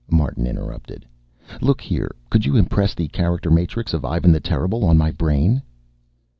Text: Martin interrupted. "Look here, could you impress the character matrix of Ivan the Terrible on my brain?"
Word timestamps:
Martin 0.09 0.47
interrupted. 0.47 1.05
"Look 1.61 1.79
here, 1.79 2.09
could 2.31 2.43
you 2.43 2.55
impress 2.55 2.95
the 2.95 3.07
character 3.09 3.51
matrix 3.51 3.93
of 3.93 4.03
Ivan 4.03 4.31
the 4.31 4.39
Terrible 4.39 4.83
on 4.83 4.97
my 4.97 5.11
brain?" 5.11 5.61